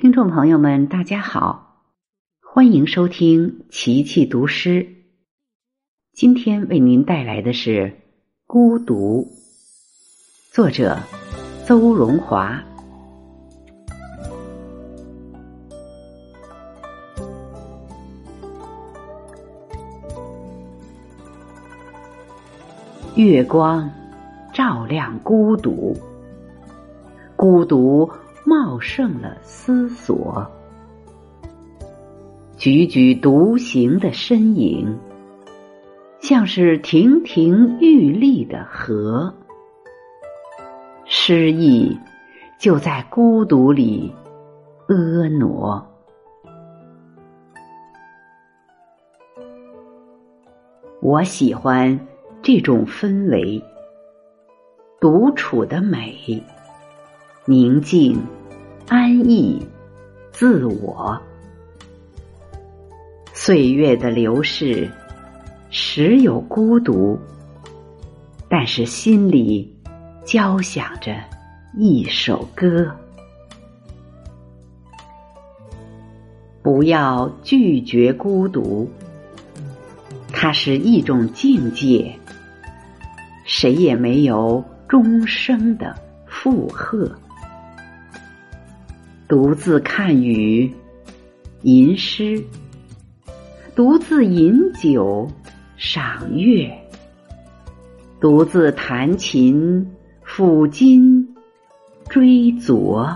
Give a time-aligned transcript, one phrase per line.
[0.00, 1.82] 听众朋友们，大家好，
[2.40, 4.86] 欢迎收听琪琪读诗。
[6.12, 7.70] 今天为您带来的是
[8.46, 9.26] 《孤独》，
[10.54, 11.00] 作者
[11.66, 12.62] 邹荣华。
[23.16, 23.90] 月光
[24.54, 25.96] 照亮孤独，
[27.34, 28.08] 孤独。
[28.48, 30.50] 茂盛了思索，
[32.56, 34.98] 踽踽独行的身影，
[36.18, 39.34] 像是亭亭玉立的河。
[41.04, 41.94] 诗意
[42.58, 44.10] 就在孤独里
[44.86, 45.86] 婀娜。
[51.02, 52.00] 我喜欢
[52.40, 53.62] 这种氛围，
[54.98, 56.42] 独处的美，
[57.44, 58.18] 宁静。
[58.88, 59.62] 安逸，
[60.32, 61.20] 自我。
[63.34, 64.90] 岁月的流逝，
[65.68, 67.18] 时有孤独，
[68.48, 69.70] 但是心里
[70.24, 71.14] 交响着
[71.76, 72.90] 一首歌。
[76.62, 78.90] 不要拒绝孤独，
[80.32, 82.10] 它是一种境界，
[83.44, 85.94] 谁也没有终生的
[86.26, 87.14] 负荷。
[89.28, 90.72] 独自看雨，
[91.60, 92.42] 吟诗；
[93.76, 95.30] 独自饮酒，
[95.76, 96.70] 赏月；
[98.18, 99.86] 独自弹琴，
[100.24, 101.28] 抚今，
[102.08, 103.14] 追昨。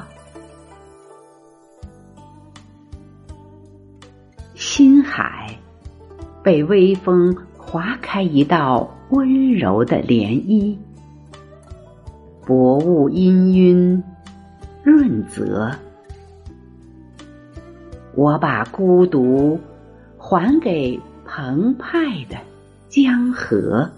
[4.54, 5.58] 心海
[6.42, 10.76] 被微风划开一道温柔的涟漪，
[12.44, 14.02] 薄雾氤氲，
[14.82, 15.74] 润泽。
[18.14, 19.58] 我把孤独
[20.18, 22.36] 还给澎湃的
[22.90, 23.90] 江河，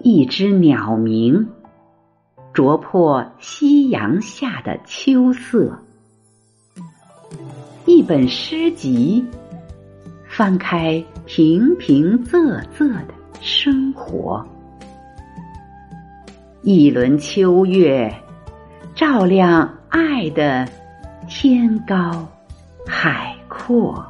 [0.00, 1.48] 一只鸟鸣，
[2.52, 5.72] 啄破夕阳下的秋色；
[7.86, 9.24] 一本诗集，
[10.28, 14.44] 翻开平平仄仄的生活；
[16.60, 18.14] 一轮秋月。
[19.00, 20.68] 照亮爱的
[21.26, 22.28] 天高
[22.86, 24.06] 海阔，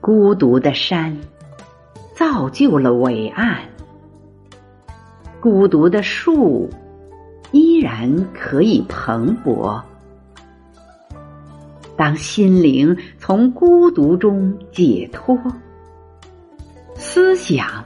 [0.00, 1.14] 孤独的山
[2.14, 3.58] 造就了伟岸，
[5.38, 6.70] 孤独的树
[7.52, 9.78] 依然可以蓬勃。
[11.94, 15.38] 当心灵从孤独中解脱，
[16.94, 17.84] 思想。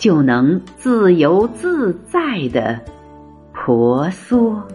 [0.00, 2.80] 就能自由自在的
[3.52, 4.66] 婆娑。